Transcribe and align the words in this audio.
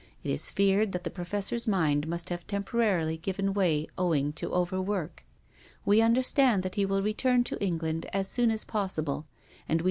It 0.23 0.31
is 0.31 0.49
feared 0.49 0.93
that 0.93 1.03
the 1.03 1.11
Professor's 1.11 1.67
mind 1.67 2.07
must 2.07 2.29
have 2.29 2.47
temporarily 2.47 3.17
given 3.17 3.53
way 3.53 3.85
owing 3.99 4.33
to 4.33 4.51
overwork. 4.51 5.23
We 5.85 6.01
understand 6.01 6.63
that 6.63 6.73
he 6.73 6.87
will 6.87 7.03
return 7.03 7.43
to 7.43 7.63
England 7.63 8.07
as 8.11 8.27
soon 8.27 8.49
as 8.49 8.63
possible, 8.63 9.13
and 9.13 9.25
we 9.25 9.27
PROFESSOR 9.27 9.67
GUILDEA. 9.67 9.79